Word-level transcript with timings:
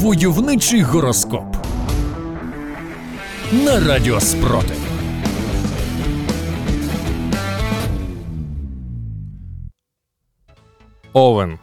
Войовничий 0.00 0.82
гороскоп 0.82 1.56
на 3.52 3.88
Радіо 3.88 4.20
Спротив. 4.20 4.76
Овен. 11.12 11.58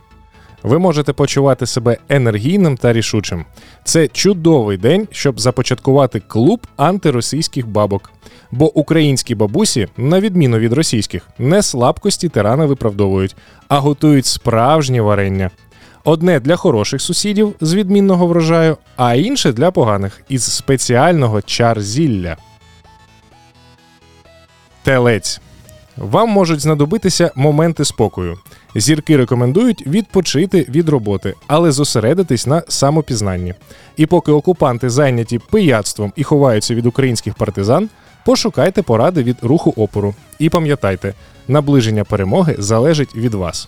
Ви 0.63 0.79
можете 0.79 1.13
почувати 1.13 1.65
себе 1.65 1.97
енергійним 2.09 2.77
та 2.77 2.93
рішучим. 2.93 3.45
Це 3.83 4.07
чудовий 4.07 4.77
день, 4.77 5.07
щоб 5.11 5.39
започаткувати 5.39 6.19
клуб 6.19 6.67
антиросійських 6.75 7.67
бабок. 7.67 8.11
Бо 8.51 8.77
українські 8.77 9.35
бабусі, 9.35 9.87
на 9.97 10.19
відміну 10.19 10.57
від 10.57 10.73
російських, 10.73 11.29
не 11.39 11.61
слабкості 11.61 12.29
тирана 12.29 12.65
виправдовують, 12.65 13.35
а 13.67 13.79
готують 13.79 14.25
справжнє 14.25 15.01
варення. 15.01 15.51
Одне 16.07 16.39
для 16.39 16.55
хороших 16.55 17.01
сусідів 17.01 17.55
з 17.61 17.73
відмінного 17.73 18.27
врожаю, 18.27 18.77
а 18.95 19.15
інше 19.15 19.51
для 19.51 19.71
поганих 19.71 20.21
із 20.29 20.43
спеціального 20.43 21.37
чар-зілля. 21.37 22.35
Телець. 24.83 25.41
Вам 25.97 26.29
можуть 26.29 26.59
знадобитися 26.59 27.31
моменти 27.35 27.85
спокою. 27.85 28.37
Зірки 28.75 29.17
рекомендують 29.17 29.87
відпочити 29.87 30.65
від 30.69 30.89
роботи, 30.89 31.33
але 31.47 31.71
зосередитись 31.71 32.47
на 32.47 32.63
самопізнанні. 32.67 33.53
І 33.97 34.05
поки 34.05 34.31
окупанти 34.31 34.89
зайняті 34.89 35.39
пияцтвом 35.39 36.13
і 36.15 36.23
ховаються 36.23 36.75
від 36.75 36.85
українських 36.85 37.33
партизан, 37.33 37.89
пошукайте 38.25 38.81
поради 38.81 39.23
від 39.23 39.37
руху 39.41 39.73
опору. 39.77 40.15
І 40.39 40.49
пам'ятайте, 40.49 41.13
наближення 41.47 42.03
перемоги 42.03 42.55
залежить 42.59 43.15
від 43.15 43.33
вас. 43.33 43.67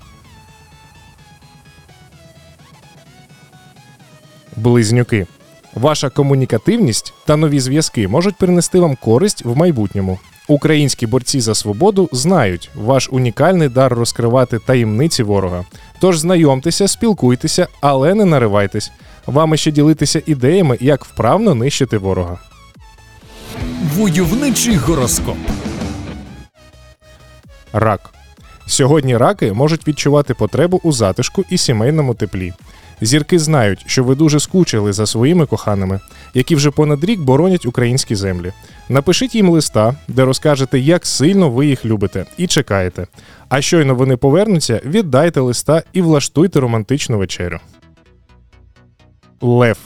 Близнюки. 4.59 5.27
Ваша 5.75 6.09
комунікативність 6.09 7.13
та 7.25 7.35
нові 7.35 7.59
зв'язки 7.59 8.07
можуть 8.07 8.35
принести 8.35 8.79
вам 8.79 8.95
користь 8.95 9.45
в 9.45 9.57
майбутньому. 9.57 10.19
Українські 10.47 11.07
борці 11.07 11.39
за 11.39 11.55
свободу 11.55 12.09
знають 12.11 12.69
ваш 12.75 13.09
унікальний 13.11 13.69
дар 13.69 13.93
розкривати 13.93 14.59
таємниці 14.59 15.23
ворога. 15.23 15.65
Тож 15.99 16.17
знайомтеся, 16.17 16.87
спілкуйтеся, 16.87 17.67
але 17.81 18.13
не 18.13 18.25
наривайтесь. 18.25 18.91
Вами 19.25 19.57
ще 19.57 19.71
ділитися 19.71 20.21
ідеями, 20.25 20.77
як 20.81 21.05
вправно 21.05 21.55
нищити 21.55 21.97
ворога. 21.97 22.39
Войовничий 23.95 24.75
гороскоп. 24.75 25.37
Рак. 27.73 28.13
Сьогодні 28.65 29.17
раки 29.17 29.53
можуть 29.53 29.87
відчувати 29.87 30.33
потребу 30.33 30.79
у 30.83 30.91
затишку 30.91 31.45
і 31.49 31.57
сімейному 31.57 32.13
теплі. 32.13 32.53
Зірки 33.01 33.39
знають, 33.39 33.83
що 33.85 34.03
ви 34.03 34.15
дуже 34.15 34.39
скучили 34.39 34.93
за 34.93 35.05
своїми 35.05 35.45
коханими, 35.45 35.99
які 36.33 36.55
вже 36.55 36.71
понад 36.71 37.03
рік 37.03 37.19
боронять 37.19 37.65
українські 37.65 38.15
землі. 38.15 38.51
Напишіть 38.89 39.35
їм 39.35 39.49
листа, 39.49 39.95
де 40.07 40.25
розкажете, 40.25 40.79
як 40.79 41.05
сильно 41.05 41.49
ви 41.49 41.67
їх 41.67 41.85
любите, 41.85 42.25
і 42.37 42.47
чекаєте. 42.47 43.07
А 43.49 43.61
щойно 43.61 43.95
вони 43.95 44.17
повернуться, 44.17 44.81
віддайте 44.85 45.39
листа 45.39 45.83
і 45.93 46.01
влаштуйте 46.01 46.59
романтичну 46.59 47.17
вечерю. 47.17 47.59
Лев. 49.41 49.77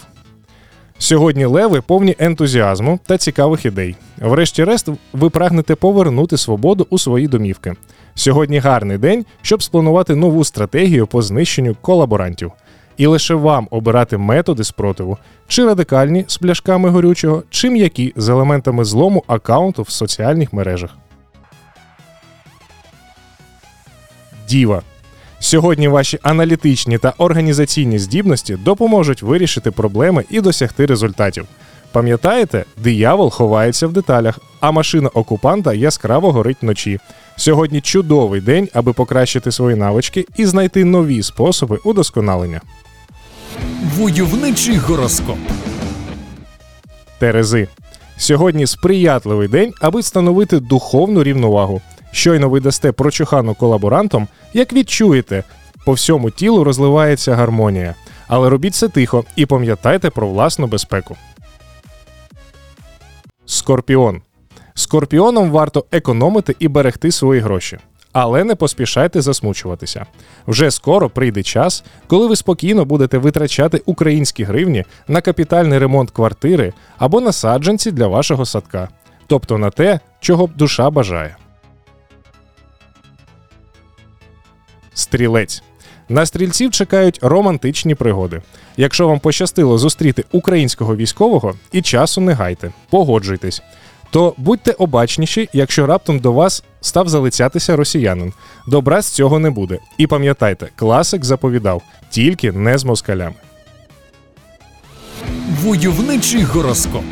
Сьогодні 0.98 1.46
леви 1.46 1.82
повні 1.82 2.16
ентузіазму 2.20 3.00
та 3.06 3.18
цікавих 3.18 3.66
ідей. 3.66 3.96
Врешті-решт, 4.18 4.90
ви 5.14 5.30
прагнете 5.30 5.76
повернути 5.76 6.38
свободу 6.38 6.88
у 6.90 7.00
свої 7.00 7.28
домівки. 7.28 7.74
Сьогодні 8.16 8.60
гарний 8.60 8.98
день, 8.98 9.26
щоб 9.42 9.64
спланувати 9.64 10.16
нову 10.16 10.44
стратегію 10.44 11.08
по 11.08 11.22
знищенню 11.22 11.76
колаборантів. 11.82 12.52
І 12.98 13.08
лише 13.08 13.34
вам 13.34 13.68
обирати 13.72 14.18
методи 14.18 14.64
спротиву, 14.64 15.18
чи 15.48 15.66
радикальні 15.66 16.26
з 16.28 16.38
пляшками 16.38 16.90
горючого, 16.90 17.44
чи 17.50 17.70
м'які 17.70 18.14
з 18.16 18.30
елементами 18.30 18.86
злому 18.86 19.24
аккаунту 19.28 19.82
в 19.82 19.90
соціальних 19.90 20.54
мережах. 20.54 20.98
Діва. 24.50 24.82
Сьогодні 25.40 25.88
ваші 25.88 26.20
аналітичні 26.22 26.98
та 26.98 27.14
організаційні 27.18 28.00
здібності 28.00 28.56
допоможуть 28.56 29.22
вирішити 29.22 29.72
проблеми 29.72 30.26
і 30.30 30.42
досягти 30.42 30.86
результатів. 30.86 31.46
Пам'ятаєте, 31.92 32.66
диявол 32.78 33.32
ховається 33.32 33.88
в 33.88 33.94
деталях, 33.94 34.40
а 34.60 34.72
машина 34.72 35.10
окупанта 35.14 35.74
яскраво 35.74 36.32
горить 36.32 36.58
вночі. 36.62 37.00
Сьогодні 37.36 37.82
чудовий 37.82 38.42
день, 38.42 38.70
аби 38.74 38.94
покращити 38.94 39.52
свої 39.52 39.76
навички 39.76 40.26
і 40.38 40.46
знайти 40.46 40.86
нові 40.86 41.24
способи 41.24 41.80
удосконалення. 41.84 42.62
Войовничий 43.84 44.78
гороскоп. 44.78 45.38
Терези. 47.20 47.68
Сьогодні 48.18 48.68
сприятливий 48.68 49.48
день, 49.48 49.74
аби 49.82 50.00
встановити 50.00 50.60
духовну 50.60 51.24
рівновагу. 51.24 51.82
Щойно 52.12 52.50
ви 52.50 52.60
дасте 52.60 52.92
прочухану 52.92 53.54
колаборантам, 53.54 54.28
як 54.54 54.74
відчуєте, 54.74 55.44
по 55.86 55.94
всьому 55.94 56.32
тілу 56.32 56.64
розливається 56.64 57.36
гармонія. 57.36 57.96
Але 58.28 58.50
робіть 58.50 58.76
це 58.76 58.88
тихо 58.88 59.26
і 59.36 59.46
пам'ятайте 59.46 60.10
про 60.10 60.30
власну 60.30 60.68
безпеку. 60.68 61.16
Скорпіон. 63.46 64.22
Скорпіонам 64.74 65.52
варто 65.52 65.86
економити 65.92 66.56
і 66.60 66.68
берегти 66.68 67.12
свої 67.12 67.42
гроші. 67.42 67.78
Але 68.14 68.44
не 68.44 68.56
поспішайте 68.56 69.22
засмучуватися. 69.22 70.06
Вже 70.48 70.72
скоро 70.72 71.10
прийде 71.10 71.44
час, 71.44 71.84
коли 72.08 72.28
ви 72.28 72.36
спокійно 72.36 72.86
будете 72.86 73.18
витрачати 73.18 73.82
українські 73.86 74.44
гривні 74.44 74.86
на 75.08 75.22
капітальний 75.22 75.80
ремонт 75.80 76.12
квартири 76.12 76.74
або 76.98 77.22
на 77.22 77.32
саджанці 77.32 77.92
для 77.92 78.08
вашого 78.08 78.46
садка, 78.46 78.90
тобто 79.28 79.58
на 79.58 79.70
те, 79.70 80.00
чого 80.20 80.48
б 80.48 80.56
душа 80.56 80.90
бажає. 80.90 81.36
Стрілець. 84.94 85.64
На 86.10 86.26
стрільців 86.26 86.72
чекають 86.72 87.20
романтичні 87.22 87.96
пригоди. 87.96 88.42
Якщо 88.78 89.08
вам 89.08 89.20
пощастило 89.20 89.78
зустріти 89.78 90.24
українського 90.32 90.96
військового 90.96 91.54
і 91.72 91.82
часу 91.82 92.22
не 92.22 92.34
гайте, 92.34 92.72
погоджуйтесь. 92.90 93.62
То 94.14 94.34
будьте 94.38 94.72
обачніші, 94.72 95.50
якщо 95.54 95.86
раптом 95.86 96.20
до 96.20 96.34
вас 96.34 96.64
став 96.82 97.10
залицятися 97.10 97.76
росіянин. 97.76 98.34
Добра 98.68 99.02
з 99.02 99.08
цього 99.08 99.40
не 99.40 99.50
буде. 99.50 99.80
І 99.98 100.08
пам'ятайте, 100.08 100.70
класик 100.76 101.26
заповідав 101.26 101.82
тільки 102.10 102.52
не 102.52 102.78
з 102.78 102.84
москалями. 102.84 103.36
Войовничий 105.62 106.44
гороскоп. 106.44 107.04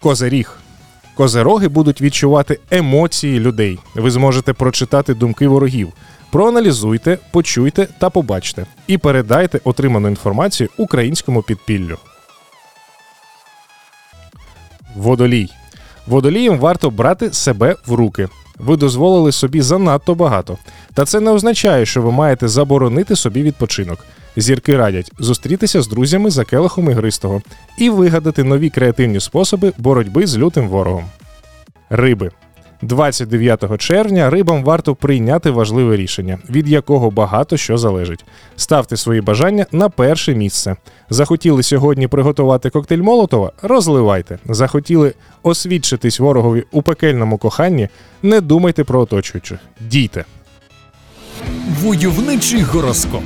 Козиріг. 0.00 0.58
Козероги 1.14 1.68
будуть 1.68 2.00
відчувати 2.00 2.60
емоції 2.70 3.40
людей. 3.40 3.78
Ви 3.94 4.10
зможете 4.10 4.52
прочитати 4.52 5.14
думки 5.14 5.48
ворогів. 5.48 5.92
Проаналізуйте, 6.30 7.18
почуйте 7.30 7.88
та 7.98 8.10
побачте. 8.10 8.66
І 8.86 8.98
передайте 8.98 9.60
отриману 9.64 10.08
інформацію 10.08 10.68
українському 10.78 11.42
підпіллю. 11.42 11.98
Водолій. 14.94 15.50
Водолієм 16.06 16.58
варто 16.58 16.90
брати 16.90 17.32
себе 17.32 17.76
в 17.86 17.92
руки. 17.92 18.28
Ви 18.58 18.76
дозволили 18.76 19.32
собі 19.32 19.62
занадто 19.62 20.14
багато. 20.14 20.58
Та 20.94 21.04
це 21.04 21.20
не 21.20 21.30
означає, 21.30 21.86
що 21.86 22.02
ви 22.02 22.12
маєте 22.12 22.48
заборонити 22.48 23.16
собі 23.16 23.42
відпочинок. 23.42 23.98
Зірки 24.36 24.76
радять 24.76 25.12
зустрітися 25.18 25.82
з 25.82 25.88
друзями 25.88 26.30
за 26.30 26.44
келихом 26.44 26.90
ігристого 26.90 27.42
і 27.78 27.90
вигадати 27.90 28.44
нові 28.44 28.70
креативні 28.70 29.20
способи 29.20 29.72
боротьби 29.78 30.26
з 30.26 30.38
лютим 30.38 30.68
ворогом. 30.68 31.04
Риби. 31.90 32.30
29 32.84 33.78
червня 33.78 34.30
рибам 34.30 34.64
варто 34.64 34.94
прийняти 34.94 35.50
важливе 35.50 35.96
рішення, 35.96 36.38
від 36.50 36.68
якого 36.68 37.10
багато 37.10 37.56
що 37.56 37.78
залежить. 37.78 38.24
Ставте 38.56 38.96
свої 38.96 39.20
бажання 39.20 39.66
на 39.72 39.88
перше 39.88 40.34
місце. 40.34 40.76
Захотіли 41.10 41.62
сьогодні 41.62 42.08
приготувати 42.08 42.70
коктейль 42.70 43.02
Молотова? 43.02 43.52
Розливайте. 43.62 44.38
Захотіли 44.48 45.14
освідчитись 45.42 46.20
ворогові 46.20 46.64
у 46.72 46.82
пекельному 46.82 47.38
коханні? 47.38 47.88
Не 48.22 48.40
думайте 48.40 48.84
про 48.84 49.00
оточуючих. 49.00 49.58
Дійте. 49.80 50.24
Войовничий 51.82 52.62
гороскоп. 52.62 53.22